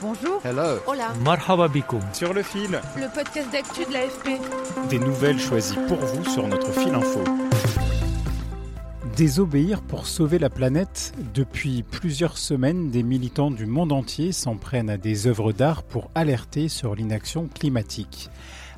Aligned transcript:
Bonjour. 0.00 0.40
Hello. 0.44 0.78
Hola. 0.86 1.12
Marhaba. 1.24 1.68
Sur 2.12 2.32
le 2.32 2.42
fil, 2.42 2.80
Le 2.96 3.12
podcast 3.12 3.50
d'actu 3.50 3.84
de 3.84 3.92
l'AFP. 3.92 4.40
des 4.88 4.98
nouvelles 4.98 5.40
choisies 5.40 5.78
pour 5.88 5.98
vous 5.98 6.24
sur 6.24 6.46
notre 6.46 6.70
fil 6.72 6.94
info. 6.94 7.24
Désobéir 9.16 9.82
pour 9.82 10.06
sauver 10.06 10.38
la 10.38 10.50
planète. 10.50 11.12
Depuis 11.34 11.82
plusieurs 11.82 12.38
semaines, 12.38 12.90
des 12.90 13.02
militants 13.02 13.50
du 13.50 13.66
monde 13.66 13.90
entier 13.90 14.30
s'en 14.30 14.56
prennent 14.56 14.90
à 14.90 14.96
des 14.98 15.26
œuvres 15.26 15.52
d'art 15.52 15.82
pour 15.82 16.10
alerter 16.14 16.68
sur 16.68 16.94
l'inaction 16.94 17.48
climatique. 17.52 18.30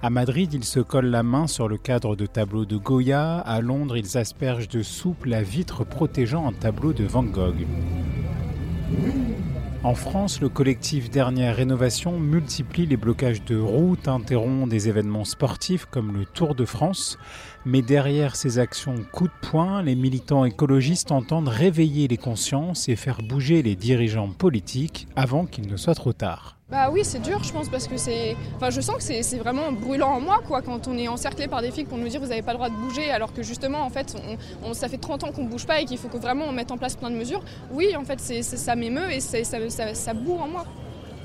À 0.02 0.09
Madrid, 0.09 0.55
ils 0.55 0.65
se 0.65 0.80
collent 0.80 1.10
la 1.10 1.23
main 1.23 1.46
sur 1.46 1.68
le 1.68 1.77
cadre 1.77 2.16
de 2.16 2.24
tableaux 2.24 2.65
de 2.65 2.79
Goya. 2.79 3.38
À 3.41 3.60
Londres, 3.60 3.98
ils 3.98 4.16
aspergent 4.16 4.68
de 4.68 4.82
soupe 4.82 5.27
la 5.27 5.43
vitre 5.43 5.84
protégeant 5.84 6.48
un 6.48 6.52
tableau 6.55 6.95
de 6.95 7.05
Van 7.05 7.23
Gogh. 7.24 7.66
En 9.82 9.94
France, 9.94 10.42
le 10.42 10.50
collectif 10.50 11.09
Dernière 11.09 11.56
Rénovation 11.56 12.20
multiplie 12.20 12.84
les 12.84 12.98
blocages 12.98 13.42
de 13.46 13.59
routes, 13.59 14.09
interrompt 14.09 14.68
des 14.68 14.90
événements 14.90 15.24
sportifs 15.24 15.87
comme 15.87 16.12
le 16.12 16.26
Tour 16.26 16.54
de 16.54 16.66
France. 16.66 17.18
Mais 17.64 17.80
derrière 17.80 18.37
ces 18.37 18.59
actions 18.59 18.96
coup 19.10 19.26
de 19.26 19.48
poing, 19.48 19.82
les 19.82 19.95
militants 19.95 20.45
écologistes 20.45 21.12
entendent 21.12 21.48
réveiller 21.48 22.09
les 22.09 22.18
consciences 22.18 22.90
et 22.90 22.96
faire 22.96 23.22
bouger 23.22 23.62
les 23.62 23.74
dirigeants 23.74 24.28
politiques 24.28 25.09
avant 25.16 25.46
qu'il 25.46 25.66
ne 25.66 25.78
soit 25.78 25.94
trop 25.94 26.12
tard. 26.12 26.59
Bah 26.71 26.88
oui, 26.93 27.01
c'est 27.02 27.18
dur, 27.18 27.43
je 27.43 27.52
pense, 27.52 27.68
parce 27.68 27.88
que 27.88 27.96
c'est. 27.96 28.37
Enfin, 28.54 28.71
je 28.71 28.80
sens 28.80 28.96
que 28.96 29.02
c'est 29.02 29.38
vraiment 29.38 29.73
brûlant 29.73 30.10
en 30.10 30.21
moi, 30.21 30.40
quoi, 30.46 30.63
quand 30.63 30.87
on 30.87 30.96
est 30.96 31.09
encerclé 31.09 31.49
par 31.49 31.62
des 31.62 31.73
flics 31.73 31.88
pour 31.88 31.99
nous 31.99 32.07
dire 32.07 32.21
vous 32.21 32.29
n'avez 32.29 32.43
pas 32.43 32.52
le 32.52 32.59
droit 32.59 32.68
de 32.68 32.77
bouger, 32.77 33.10
alors 33.10 33.32
que 33.32 33.43
justement, 33.43 33.80
en 33.80 33.90
fait, 33.90 34.16
on, 34.62 34.73
ça 34.73 34.88
fait 34.88 34.99
30 34.99 35.24
ans 35.24 35.32
qu'on 35.32 35.45
bouge 35.45 35.66
pas 35.66 35.80
et 35.80 35.85
qu'il 35.85 35.99
faut 35.99 36.09
que 36.09 36.16
vraiment 36.16 36.45
on 36.45 36.52
mette 36.52 36.71
en 36.71 36.79
place 36.79 36.95
plein 36.95 37.10
de 37.10 37.16
mesures. 37.16 37.43
Oui, 37.73 37.96
en 37.96 38.04
fait, 38.04 38.21
c'est 38.21 38.43
ça 38.43 38.77
m'émeut 38.77 39.10
et 39.10 39.18
ça, 39.18 39.43
ça, 39.43 39.95
ça 39.95 40.15
bourre 40.15 40.43
en 40.43 40.49
moi. 40.49 40.65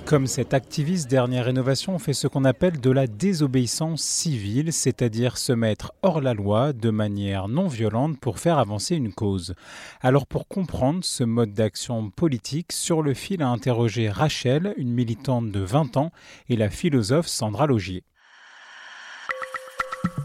Comme 0.05 0.27
cet 0.27 0.53
activiste 0.53 1.09
Dernière 1.09 1.45
Rénovation 1.45 1.97
fait 1.97 2.13
ce 2.13 2.27
qu'on 2.27 2.45
appelle 2.45 2.79
de 2.79 2.91
la 2.91 3.07
désobéissance 3.07 4.03
civile, 4.03 4.71
c'est-à-dire 4.71 5.39
se 5.39 5.51
mettre 5.51 5.93
hors 6.03 6.21
la 6.21 6.35
loi 6.35 6.73
de 6.73 6.91
manière 6.91 7.47
non 7.47 7.67
violente 7.67 8.19
pour 8.19 8.37
faire 8.37 8.59
avancer 8.59 8.95
une 8.95 9.11
cause. 9.11 9.55
Alors 10.01 10.27
pour 10.27 10.47
comprendre 10.47 11.03
ce 11.03 11.23
mode 11.23 11.53
d'action 11.53 12.11
politique, 12.11 12.71
sur 12.71 13.01
le 13.01 13.15
fil 13.15 13.41
a 13.41 13.47
interrogé 13.47 14.07
Rachel, 14.07 14.75
une 14.77 14.93
militante 14.93 15.51
de 15.51 15.61
20 15.61 15.97
ans, 15.97 16.11
et 16.49 16.55
la 16.55 16.69
philosophe 16.69 17.27
Sandra 17.27 17.65
Logier. 17.65 18.03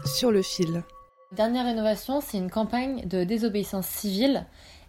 Sur 0.05 0.31
le 0.31 0.43
fil. 0.43 0.83
Dernière 1.31 1.65
rénovation, 1.65 2.21
c'est 2.21 2.37
une 2.37 2.51
campagne 2.51 3.07
de 3.07 3.23
désobéissance 3.23 3.87
civile. 3.87 4.45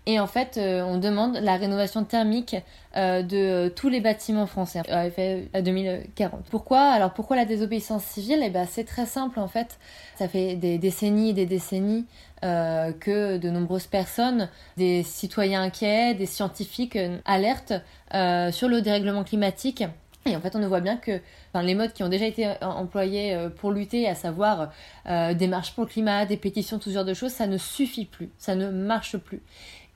Et 0.06 0.18
en 0.18 0.26
fait, 0.26 0.56
euh, 0.56 0.82
on 0.82 0.98
demande 0.98 1.36
la 1.36 1.56
rénovation 1.56 2.02
thermique 2.02 2.56
euh, 2.96 3.22
de 3.22 3.68
tous 3.68 3.88
les 3.88 4.00
bâtiments 4.00 4.46
français 4.46 4.80
à 4.88 5.06
à 5.52 5.62
2040. 5.62 6.44
Pourquoi? 6.50 6.80
Alors 6.80 7.12
pourquoi 7.12 7.36
la 7.36 7.44
désobéissance 7.44 8.02
civile? 8.02 8.40
Eh 8.42 8.50
ben, 8.50 8.66
c'est 8.68 8.82
très 8.84 9.06
simple 9.06 9.38
en 9.38 9.46
fait. 9.46 9.78
Ça 10.16 10.26
fait 10.26 10.56
des 10.56 10.78
décennies 10.78 11.30
et 11.30 11.32
des 11.34 11.46
décennies 11.46 12.06
euh, 12.44 12.90
que 12.92 13.36
de 13.38 13.50
nombreuses 13.50 13.86
personnes, 13.86 14.48
des 14.76 15.04
citoyens 15.04 15.62
inquiets, 15.62 16.14
des 16.14 16.26
scientifiques 16.26 16.96
euh, 16.96 17.18
alertent 17.24 17.74
euh, 18.14 18.50
sur 18.50 18.68
le 18.68 18.82
dérèglement 18.82 19.22
climatique. 19.22 19.84
Et 20.24 20.36
en 20.36 20.40
fait, 20.40 20.54
on 20.54 20.66
voit 20.68 20.80
bien 20.80 20.96
que 20.96 21.20
enfin, 21.52 21.64
les 21.64 21.74
modes 21.74 21.92
qui 21.92 22.02
ont 22.04 22.08
déjà 22.08 22.26
été 22.26 22.46
euh, 22.46 22.54
employés 22.60 23.34
euh, 23.34 23.48
pour 23.48 23.72
lutter, 23.72 24.08
à 24.08 24.14
savoir 24.14 24.70
euh, 25.08 25.34
des 25.34 25.48
marches 25.48 25.72
pour 25.74 25.84
le 25.84 25.88
climat, 25.90 26.26
des 26.26 26.36
pétitions, 26.36 26.78
tout 26.78 26.90
ce 26.90 26.94
genre 26.94 27.04
de 27.04 27.14
choses, 27.14 27.32
ça 27.32 27.46
ne 27.46 27.58
suffit 27.58 28.04
plus, 28.04 28.30
ça 28.38 28.54
ne 28.54 28.70
marche 28.70 29.16
plus. 29.16 29.42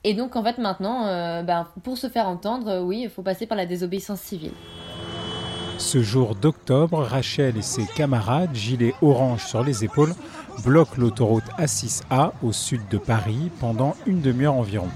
Et 0.09 0.15
donc 0.15 0.37
en 0.37 0.45
fait 0.45 0.59
maintenant, 0.59 1.09
euh, 1.09 1.43
ben, 1.43 1.67
pour 1.83 1.99
se 1.99 2.09
faire 2.09 2.29
entendre, 2.29 2.69
euh, 2.69 2.81
oui, 2.81 3.01
il 3.03 3.11
faut 3.11 3.23
passer 3.23 3.45
par 3.45 3.59
la 3.59 3.67
désobéissance 3.67 4.21
civile. 4.21 4.53
Ce 5.79 6.01
jour 6.01 6.37
d'octobre, 6.37 7.03
Rachel 7.03 7.57
et 7.57 7.63
ses 7.63 7.85
camarades, 7.87 8.55
gilets 8.55 8.95
orange 9.03 9.45
sur 9.45 9.65
les 9.65 9.83
épaules, 9.83 10.15
bloquent 10.65 10.95
l'autoroute 10.97 11.47
A6A 11.59 12.31
au 12.45 12.53
sud 12.53 12.83
de 12.89 12.99
Paris 12.99 13.51
pendant 13.59 13.97
une 14.07 14.21
demi-heure 14.21 14.55
environ. 14.55 14.87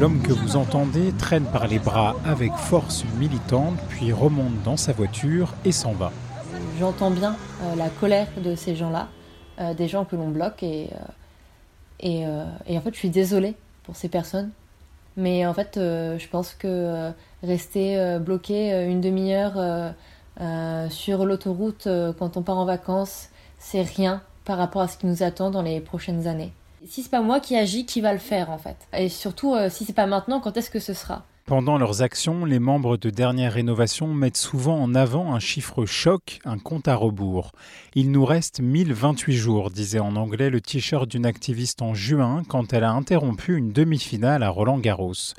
L'homme 0.00 0.22
que 0.22 0.32
vous 0.32 0.56
entendez 0.56 1.12
traîne 1.18 1.44
par 1.44 1.68
les 1.68 1.78
bras 1.78 2.16
avec 2.24 2.54
force 2.54 3.04
une 3.04 3.18
militante, 3.18 3.76
puis 3.90 4.14
remonte 4.14 4.62
dans 4.64 4.78
sa 4.78 4.94
voiture 4.94 5.52
et 5.66 5.72
s'en 5.72 5.92
va. 5.92 6.10
J'entends 6.80 7.10
bien 7.10 7.36
euh, 7.64 7.76
la 7.76 7.90
colère 7.90 8.28
de 8.42 8.54
ces 8.54 8.76
gens-là, 8.76 9.08
euh, 9.60 9.74
des 9.74 9.88
gens 9.88 10.06
que 10.06 10.16
l'on 10.16 10.30
bloque 10.30 10.62
et, 10.62 10.88
et, 12.00 12.26
euh, 12.26 12.44
et 12.66 12.76
en 12.76 12.80
fait 12.80 12.92
je 12.92 12.98
suis 12.98 13.10
désolée 13.10 13.54
pour 13.84 13.96
ces 13.96 14.08
personnes. 14.08 14.50
Mais 15.16 15.46
en 15.46 15.54
fait 15.54 15.76
euh, 15.76 16.18
je 16.18 16.28
pense 16.28 16.54
que 16.54 16.66
euh, 16.68 17.10
rester 17.42 18.18
bloqué 18.20 18.84
une 18.88 19.00
demi-heure 19.00 19.94
sur 20.90 21.24
l'autoroute 21.24 21.88
quand 22.18 22.36
on 22.36 22.42
part 22.42 22.58
en 22.58 22.64
vacances, 22.64 23.28
c'est 23.58 23.82
rien 23.82 24.22
par 24.44 24.58
rapport 24.58 24.82
à 24.82 24.88
ce 24.88 24.96
qui 24.96 25.06
nous 25.06 25.22
attend 25.22 25.50
dans 25.50 25.62
les 25.62 25.80
prochaines 25.80 26.26
années. 26.26 26.52
Si 26.86 27.02
c'est 27.02 27.10
pas 27.10 27.20
moi 27.20 27.38
qui 27.38 27.56
agis, 27.56 27.86
qui 27.86 28.00
va 28.00 28.12
le 28.12 28.18
faire 28.18 28.50
en 28.50 28.58
fait? 28.58 28.76
Et 28.92 29.08
surtout, 29.08 29.54
si 29.70 29.84
c'est 29.84 29.92
pas 29.92 30.06
maintenant, 30.06 30.40
quand 30.40 30.56
est-ce 30.56 30.70
que 30.70 30.80
ce 30.80 30.94
sera? 30.94 31.24
Pendant 31.44 31.76
leurs 31.76 32.02
actions, 32.02 32.44
les 32.44 32.60
membres 32.60 32.96
de 32.96 33.10
Dernière 33.10 33.54
Rénovation 33.54 34.14
mettent 34.14 34.36
souvent 34.36 34.80
en 34.80 34.94
avant 34.94 35.34
un 35.34 35.40
chiffre 35.40 35.86
choc, 35.86 36.38
un 36.44 36.56
compte 36.56 36.86
à 36.86 36.94
rebours. 36.94 37.50
Il 37.96 38.12
nous 38.12 38.24
reste 38.24 38.60
1028 38.60 39.32
jours, 39.32 39.70
disait 39.72 39.98
en 39.98 40.14
anglais 40.14 40.50
le 40.50 40.60
t-shirt 40.60 41.10
d'une 41.10 41.26
activiste 41.26 41.82
en 41.82 41.94
juin 41.94 42.44
quand 42.46 42.72
elle 42.72 42.84
a 42.84 42.92
interrompu 42.92 43.56
une 43.56 43.72
demi-finale 43.72 44.44
à 44.44 44.50
Roland 44.50 44.78
Garros. 44.78 45.34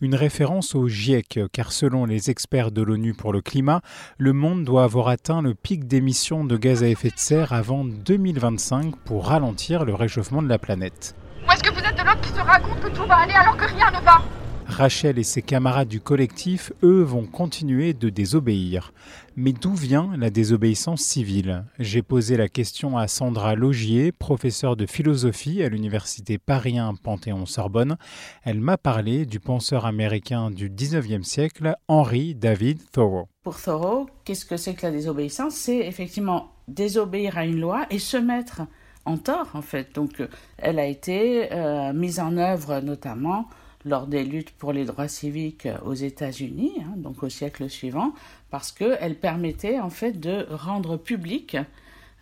Une 0.00 0.14
référence 0.14 0.76
au 0.76 0.86
GIEC, 0.86 1.40
car 1.52 1.72
selon 1.72 2.04
les 2.04 2.30
experts 2.30 2.70
de 2.70 2.82
l'ONU 2.82 3.12
pour 3.12 3.32
le 3.32 3.40
climat, 3.40 3.82
le 4.16 4.32
monde 4.32 4.62
doit 4.62 4.84
avoir 4.84 5.08
atteint 5.08 5.42
le 5.42 5.54
pic 5.54 5.88
d'émissions 5.88 6.44
de 6.44 6.56
gaz 6.56 6.84
à 6.84 6.88
effet 6.88 7.10
de 7.10 7.18
serre 7.18 7.52
avant 7.52 7.84
2025 7.84 8.94
pour 9.04 9.26
ralentir 9.26 9.84
le 9.84 9.94
réchauffement 9.94 10.40
de 10.40 10.48
la 10.48 10.58
planète. 10.58 11.16
Ou 11.46 11.50
est-ce 11.50 11.64
que 11.64 11.74
vous 11.74 11.80
êtes 11.80 11.98
de 11.98 12.04
l'autre 12.04 12.20
qui 12.20 12.30
se 12.30 12.40
raconte 12.40 12.80
que 12.80 12.88
tout 12.90 13.06
va 13.06 13.16
aller 13.16 13.34
alors 13.34 13.56
que 13.56 13.64
rien 13.64 13.90
ne 13.90 14.04
va? 14.04 14.22
Rachel 14.68 15.18
et 15.18 15.24
ses 15.24 15.40
camarades 15.40 15.88
du 15.88 15.98
collectif, 15.98 16.72
eux, 16.82 17.02
vont 17.02 17.24
continuer 17.24 17.94
de 17.94 18.10
désobéir. 18.10 18.92
Mais 19.34 19.52
d'où 19.52 19.74
vient 19.74 20.12
la 20.16 20.28
désobéissance 20.28 21.00
civile? 21.00 21.64
J'ai 21.78 22.02
posé 22.02 22.36
la 22.36 22.48
question 22.48 22.98
à 22.98 23.08
Sandra 23.08 23.54
Logier, 23.54 24.12
professeure 24.12 24.76
de 24.76 24.84
philosophie 24.84 25.62
à 25.62 25.70
l'université 25.70 26.36
Paris 26.38 26.78
1 26.78 26.94
Panthéon-Sorbonne. 27.02 27.96
Elle 28.44 28.60
m'a 28.60 28.76
parlé 28.76 29.24
du 29.24 29.40
penseur 29.40 29.86
américain 29.86 30.50
du 30.50 30.68
19e 30.68 31.22
siècle, 31.22 31.74
Henry 31.88 32.34
David 32.34 32.78
Thoreau. 32.92 33.28
Pour 33.42 33.60
Thoreau, 33.60 34.06
qu'est-ce 34.24 34.44
que 34.44 34.58
c'est 34.58 34.74
que 34.74 34.86
la 34.86 34.92
désobéissance? 34.92 35.54
C'est 35.54 35.78
effectivement 35.78 36.52
désobéir 36.68 37.38
à 37.38 37.46
une 37.46 37.58
loi 37.58 37.86
et 37.90 37.98
se 37.98 38.18
mettre 38.18 38.62
en 39.06 39.16
tort, 39.16 39.48
en 39.54 39.62
fait. 39.62 39.94
Donc, 39.94 40.20
euh, 40.20 40.28
elle 40.58 40.78
a 40.78 40.86
été 40.86 41.52
euh, 41.52 41.94
mise 41.94 42.20
en 42.20 42.36
œuvre 42.36 42.80
notamment 42.80 43.48
lors 43.84 44.06
des 44.06 44.24
luttes 44.24 44.50
pour 44.50 44.72
les 44.72 44.84
droits 44.84 45.08
civiques 45.08 45.68
aux 45.84 45.94
États-Unis, 45.94 46.72
hein, 46.80 46.94
donc 46.96 47.22
au 47.22 47.28
siècle 47.28 47.68
suivant, 47.70 48.12
parce 48.50 48.72
qu'elle 48.72 49.16
permettait 49.16 49.78
en 49.78 49.90
fait 49.90 50.18
de 50.18 50.46
rendre 50.50 50.96
public 50.96 51.56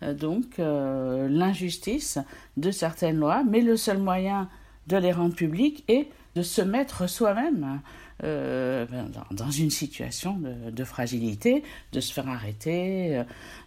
euh, 0.03 0.13
donc 0.13 0.59
euh, 0.59 1.27
l'injustice 1.29 2.19
de 2.57 2.71
certaines 2.71 3.17
lois, 3.17 3.43
mais 3.43 3.61
le 3.61 3.77
seul 3.77 3.97
moyen 3.97 4.49
de 4.87 4.97
les 4.97 5.11
rendre 5.11 5.35
publiques 5.35 5.83
est 5.87 6.07
de 6.35 6.43
se 6.43 6.61
mettre 6.61 7.09
soi-même 7.09 7.81
euh, 8.23 8.87
dans, 9.29 9.51
une 9.51 9.69
situation 9.69 10.41
de, 10.41 10.83
fragilité, 10.83 11.63
de 11.91 11.99
se 11.99 12.11
faire 12.11 12.27
arrêter, 12.27 13.21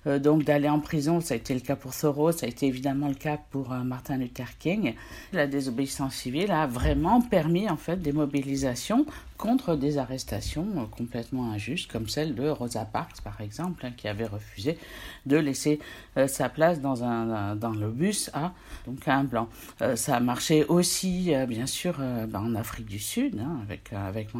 euh, 0.09 0.19
donc 0.19 0.43
d'aller 0.43 0.69
en 0.69 0.81
prison. 0.81 1.21
Ça 1.21 1.35
a 1.35 1.37
été 1.37 1.55
le 1.55 1.61
cas 1.61 1.77
pour 1.77 1.95
Thoreau, 1.95 2.33
ça 2.33 2.47
a 2.47 2.49
été 2.49 2.67
évidemment 2.67 3.07
le 3.07 3.15
cas 3.15 3.39
pour 3.51 3.69
Martin 3.69 4.17
Luther 4.17 4.59
King. 4.59 4.95
La 5.33 5.47
désobéissance 5.47 6.17
civile 6.17 6.51
a 6.51 6.67
vraiment 6.67 7.21
permis 7.21 7.69
en 7.71 7.77
fait 7.77 8.03
des 8.03 8.13
mobilisations 8.13 9.07
contre 9.39 9.75
des 9.75 9.97
arrestations 9.97 10.67
complètement 10.91 11.51
injustes, 11.53 11.91
comme 11.91 12.09
celle 12.09 12.35
de 12.35 12.49
Rosa 12.49 12.85
Parks, 12.85 13.23
par 13.23 13.41
exemple, 13.41 13.87
hein, 13.87 13.93
qui 13.97 14.07
avait 14.07 14.27
refusé 14.27 14.77
de 15.25 15.37
laisser 15.39 15.79
sa 16.27 16.51
place 16.51 16.81
dans, 16.81 17.05
un, 17.05 17.57
dans 17.57 17.71
le 17.71 17.89
bus 17.89 18.31
à 18.35 18.53
donc 18.87 19.07
un 19.09 19.25
blanc. 19.25 19.49
ça 19.95 20.17
a 20.17 20.21
marché 20.21 20.65
aussi, 20.67 21.33
bien 21.49 21.65
sûr, 21.67 21.99
ben, 21.99 22.41
en 22.41 22.55
Afrique 22.55 22.87
du 22.87 22.99
Sud, 22.99 23.39
hein, 23.39 23.61
avec, 23.63 23.95
avec 23.95 24.35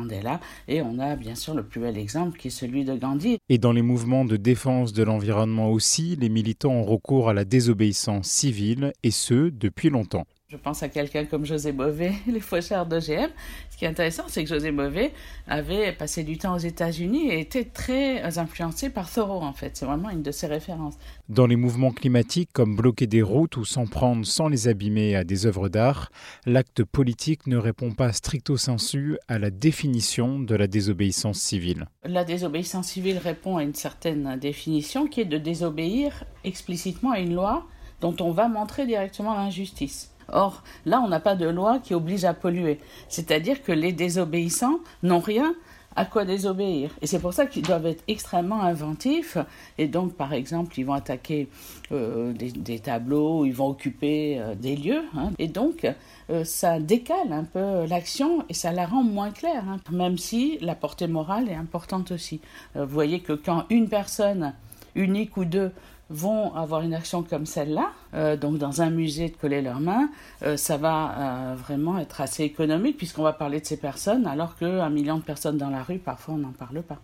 Et 0.69 0.83
on 0.83 0.99
a 0.99 1.17
bien 1.17 1.35
sûr 1.35 1.55
le 1.55 1.63
plus 1.63 1.81
bel 1.81 1.99
exemple 1.99 2.39
qui 2.39 2.49
est 2.49 2.51
celui 2.51 2.85
de 2.85 2.95
Gandhi. 2.95 3.39
Et 3.49 3.59
dans 3.59 3.73
les 3.73 3.83
mouvements 3.83 4.25
de 4.25 4.37
défense 4.37 4.93
de 4.93 5.03
l'environnement 5.03 5.71
aussi, 5.71 6.17
les 6.17 6.29
militants 6.29 6.73
ont 6.73 6.85
recours 6.85 7.29
à 7.29 7.35
la 7.35 7.45
désobéissance 7.45 8.29
civile, 8.29 8.93
et 9.03 9.11
ce, 9.11 9.51
depuis 9.51 9.91
longtemps. 9.91 10.25
Je 10.51 10.57
pense 10.57 10.83
à 10.83 10.89
quelqu'un 10.89 11.27
comme 11.27 11.45
José 11.45 11.71
Bové, 11.71 12.13
les 12.27 12.41
faucheurs 12.41 12.85
d'OGM. 12.85 13.29
Ce 13.71 13.77
qui 13.77 13.85
est 13.85 13.89
intéressant, 13.89 14.25
c'est 14.27 14.43
que 14.43 14.49
José 14.49 14.73
Bové 14.73 15.13
avait 15.47 15.93
passé 15.93 16.25
du 16.25 16.39
temps 16.39 16.57
aux 16.57 16.59
États-Unis 16.59 17.31
et 17.31 17.39
était 17.39 17.67
très 17.67 18.37
influencé 18.37 18.91
par 18.91 19.09
Thoreau, 19.09 19.43
en 19.43 19.53
fait. 19.53 19.77
C'est 19.77 19.85
vraiment 19.85 20.11
une 20.11 20.25
de 20.25 20.33
ses 20.33 20.49
références. 20.49 20.95
Dans 21.29 21.47
les 21.47 21.55
mouvements 21.55 21.93
climatiques, 21.93 22.51
comme 22.53 22.75
bloquer 22.75 23.07
des 23.07 23.23
routes 23.23 23.59
ou 23.59 23.65
s'en 23.65 23.87
prendre 23.87 24.27
sans 24.27 24.49
les 24.49 24.67
abîmer 24.67 25.15
à 25.15 25.23
des 25.23 25.47
œuvres 25.47 25.69
d'art, 25.69 26.11
l'acte 26.47 26.83
politique 26.83 27.47
ne 27.47 27.57
répond 27.57 27.93
pas 27.93 28.13
stricto 28.13 28.57
sensu 28.57 29.19
à 29.29 29.39
la 29.39 29.51
définition 29.51 30.41
de 30.41 30.57
la 30.57 30.67
désobéissance 30.67 31.39
civile. 31.39 31.87
La 32.03 32.25
désobéissance 32.25 32.89
civile 32.89 33.19
répond 33.19 33.59
à 33.59 33.63
une 33.63 33.77
certaine 33.77 34.37
définition 34.37 35.07
qui 35.07 35.21
est 35.21 35.27
de 35.27 35.39
désobéir 35.39 36.25
explicitement 36.43 37.13
à 37.13 37.21
une 37.21 37.37
loi 37.37 37.69
dont 38.01 38.17
on 38.19 38.33
va 38.33 38.49
montrer 38.49 38.85
directement 38.85 39.35
l'injustice. 39.35 40.11
Or, 40.33 40.63
là, 40.87 41.01
on 41.01 41.09
n'a 41.09 41.21
pas 41.21 41.37
de 41.37 41.49
loi 41.49 41.79
qui 41.79 41.95
oblige 41.95 42.25
à 42.25 42.35
polluer. 42.35 42.79
C'est-à-dire 43.09 43.63
que 43.63 43.73
les 43.73 43.93
désobéissants 43.93 44.81
n'ont 45.03 45.21
rien 45.21 45.55
à 45.97 46.05
quoi 46.05 46.25
désobéir. 46.25 46.91
Et 47.03 47.07
c'est 47.07 47.19
pour 47.19 47.35
ça 47.35 47.47
qu'ils 47.47 47.63
doivent 47.63 47.87
être 47.87 48.05
extrêmement 48.07 48.63
inventifs. 48.63 49.37
Et 49.79 49.89
donc, 49.89 50.15
par 50.15 50.33
exemple, 50.33 50.79
ils 50.79 50.85
vont 50.85 50.95
attaquer 50.95 51.49
euh, 51.93 52.33
des, 52.33 52.79
tableaux, 52.79 53.45
ils 53.45 53.53
vont 53.53 53.69
occuper 53.69 54.39
euh, 54.39 54.55
des 54.55 54.77
lieux. 54.77 55.03
Hein. 55.17 55.31
Et 55.39 55.49
donc, 55.49 55.87
euh, 56.31 56.45
ça 56.45 56.79
décale 56.79 57.33
un 57.33 57.45
peu 57.45 57.87
l'action 57.87 58.45
et 58.49 58.55
ça 58.55 58.73
la 58.73 58.87
rend 58.87 59.03
moins 59.03 59.31
claire, 59.31 59.65
hein. 59.69 59.79
même 59.91 60.17
si 60.17 60.59
la 60.61 60.75
portée 60.75 61.09
morale 61.09 61.49
est 61.49 61.55
importante 61.55 62.13
aussi. 62.13 62.41
vous 62.75 62.87
voyez 62.87 63.21
que 63.21 63.33
quand 63.33 63.65
une 63.71 63.89
personne, 63.89 64.55
unique 64.95 65.37
ou 65.37 65.45
deux, 65.45 65.73
vont 66.11 66.55
avoir 66.55 66.83
une 66.83 66.93
action 66.93 67.23
comme 67.23 67.47
celle-là, 67.47 67.93
euh, 68.15 68.37
donc 68.37 68.59
dans 68.59 68.83
un 68.83 68.91
musée 68.91 69.29
de 69.29 69.37
coller 69.37 69.63
leurs 69.63 69.81
mains, 69.81 70.11
euh, 70.43 70.57
ça 70.57 70.77
va 70.77 71.15
euh, 71.17 71.55
vraiment 71.55 71.99
être 71.99 72.21
assez 72.21 72.43
économique 72.43 72.97
puisqu'on 72.97 73.23
va 73.23 73.33
parler 73.33 73.61
de 73.61 73.67
ces 73.67 73.77
personnes 73.77 74.27
alors 74.27 74.57
qu'un 74.57 74.91
million 74.91 75.19
de 75.19 75.23
personnes 75.23 75.57
dans 75.57 75.71
la 75.71 75.83
rue, 75.83 75.99
parfois 75.99 76.35
on 76.35 76.39
n'en 76.39 76.53
parle 76.53 76.83
pas. 76.83 76.99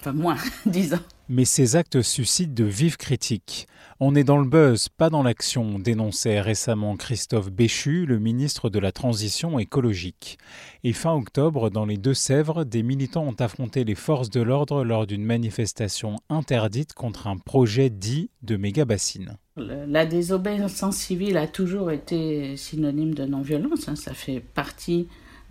Enfin 0.00 0.12
moins, 0.12 0.36
disons. 0.66 0.98
Mais 1.28 1.44
ces 1.44 1.76
actes 1.76 2.00
suscitent 2.00 2.54
de 2.54 2.64
vives 2.64 2.96
critiques. 2.96 3.68
On 4.00 4.14
est 4.14 4.24
dans 4.24 4.38
le 4.38 4.48
buzz, 4.48 4.88
pas 4.88 5.10
dans 5.10 5.22
l'action, 5.22 5.78
dénonçait 5.78 6.40
récemment 6.40 6.96
Christophe 6.96 7.52
Béchu, 7.52 8.06
le 8.06 8.18
ministre 8.18 8.70
de 8.70 8.78
la 8.78 8.92
Transition 8.92 9.58
écologique. 9.58 10.38
Et 10.84 10.94
fin 10.94 11.12
octobre, 11.12 11.68
dans 11.68 11.84
les 11.84 11.98
Deux-Sèvres, 11.98 12.64
des 12.64 12.82
militants 12.82 13.26
ont 13.26 13.36
affronté 13.38 13.84
les 13.84 13.94
forces 13.94 14.30
de 14.30 14.40
l'ordre 14.40 14.84
lors 14.84 15.06
d'une 15.06 15.24
manifestation 15.24 16.16
interdite 16.30 16.94
contre 16.94 17.26
un 17.26 17.36
projet 17.36 17.90
dit 17.90 18.30
de 18.42 18.56
méga-bassine. 18.56 19.36
La 19.56 20.06
désobéissance 20.06 20.96
civile 20.96 21.36
a 21.36 21.46
toujours 21.46 21.90
été 21.90 22.56
synonyme 22.56 23.12
de 23.12 23.26
non-violence, 23.26 23.86
hein. 23.86 23.96
ça 23.96 24.14
fait 24.14 24.40
partie 24.40 25.08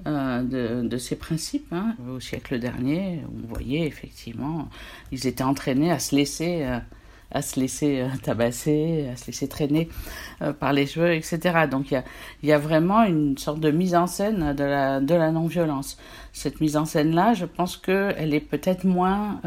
euh, 0.08 0.82
de, 0.84 0.98
ces 0.98 1.16
principes. 1.16 1.72
Hein. 1.72 1.96
Au 2.10 2.20
siècle 2.20 2.60
dernier, 2.60 3.22
vous 3.30 3.48
voyez 3.48 3.86
effectivement, 3.86 4.70
ils 5.12 5.28
étaient 5.28 5.44
entraînés 5.44 5.92
à 5.92 6.00
se 6.00 6.16
laisser, 6.16 6.64
euh, 6.64 6.80
à 7.32 7.42
se 7.42 7.60
laisser 7.60 8.02
euh, 8.02 8.08
tabasser, 8.24 9.08
à 9.12 9.16
se 9.16 9.28
laisser 9.28 9.48
traîner 9.48 9.90
par 10.60 10.72
les 10.72 10.86
cheveux, 10.86 11.14
etc. 11.14 11.68
Donc 11.70 11.92
il 11.92 12.02
y 12.44 12.52
a, 12.54 12.58
vraiment 12.58 13.04
une 13.04 13.38
sorte 13.38 13.60
de 13.60 13.72
mise 13.72 13.94
en 13.94 14.08
scène 14.08 14.54
de 14.54 14.64
la, 14.64 15.32
non-violence. 15.32 15.98
Cette 16.32 16.62
mise 16.62 16.78
en 16.78 16.86
scène-là, 16.86 17.34
je 17.34 17.46
pense 17.46 17.76
qu'elle 17.76 18.34
est 18.34 18.40
peut-être 18.40 18.86
moins 18.86 19.42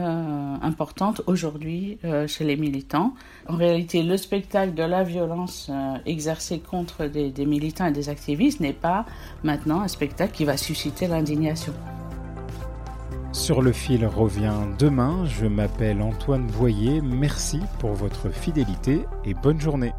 importante 0.62 1.22
aujourd'hui 1.26 1.98
chez 2.26 2.44
les 2.44 2.56
militants. 2.56 3.14
En 3.48 3.56
réalité, 3.56 4.02
le 4.02 4.16
spectacle 4.16 4.74
de 4.74 4.82
la 4.82 5.02
violence 5.02 5.68
euh, 5.70 5.96
exercée 6.06 6.60
contre 6.60 7.06
des, 7.06 7.46
militants 7.46 7.86
et 7.86 7.92
des 7.92 8.08
activistes 8.08 8.60
n'est 8.60 8.72
pas 8.72 9.04
maintenant 9.42 9.80
un 9.80 9.88
spectacle 9.88 10.32
qui 10.32 10.44
va 10.44 10.56
susciter 10.56 11.06
l'indignation. 11.06 11.72
Sur 13.32 13.62
le 13.62 13.72
fil 13.72 14.04
revient 14.04 14.52
demain. 14.78 15.24
Je 15.24 15.46
m'appelle 15.46 16.02
Antoine 16.02 16.46
Boyer. 16.46 17.00
Merci 17.00 17.60
pour 17.78 17.94
votre 17.94 18.28
fidélité 18.28 19.06
et 19.24 19.32
bonne 19.32 19.58
journée. 19.58 19.92